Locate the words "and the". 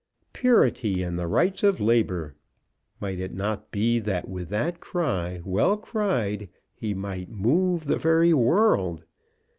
1.03-1.27